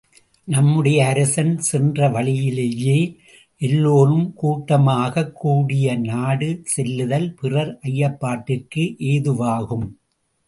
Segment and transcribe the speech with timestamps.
[0.47, 2.95] நம்முடைய அரசன் சென்ற வழியிலேயே
[3.61, 9.87] எல்லோரும் கூட்டமாகக்கூடிய நாடு செல்லுதல், பிறர் ஐயப்படுதற்கு ஏதுவாகும்.